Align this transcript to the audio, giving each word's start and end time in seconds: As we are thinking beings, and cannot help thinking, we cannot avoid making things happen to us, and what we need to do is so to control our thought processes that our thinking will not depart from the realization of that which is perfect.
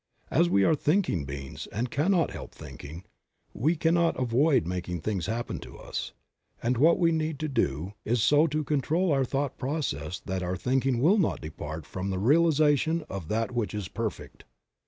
As 0.31 0.49
we 0.49 0.63
are 0.63 0.73
thinking 0.73 1.25
beings, 1.25 1.67
and 1.67 1.91
cannot 1.91 2.31
help 2.31 2.55
thinking, 2.55 3.03
we 3.53 3.75
cannot 3.75 4.19
avoid 4.19 4.65
making 4.65 5.01
things 5.01 5.27
happen 5.27 5.59
to 5.59 5.77
us, 5.77 6.11
and 6.63 6.75
what 6.75 6.97
we 6.97 7.11
need 7.11 7.37
to 7.41 7.47
do 7.47 7.93
is 8.03 8.23
so 8.23 8.47
to 8.47 8.63
control 8.63 9.11
our 9.11 9.23
thought 9.25 9.59
processes 9.59 10.23
that 10.25 10.41
our 10.41 10.57
thinking 10.57 11.01
will 11.03 11.19
not 11.19 11.39
depart 11.39 11.85
from 11.85 12.09
the 12.09 12.17
realization 12.17 13.03
of 13.11 13.27
that 13.27 13.51
which 13.51 13.75
is 13.75 13.87
perfect. 13.89 14.43